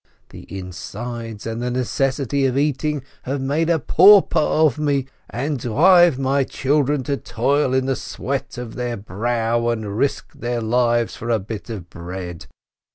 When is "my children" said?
6.17-7.03